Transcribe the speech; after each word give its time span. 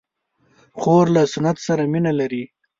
خور 0.79 1.05
له 1.15 1.21
سنت 1.33 1.57
سره 1.67 1.83
مینه 1.93 2.11
لري. 2.19 2.43